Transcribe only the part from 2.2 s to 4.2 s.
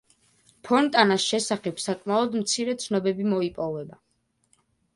მცირე ცნობები მოიპოვება.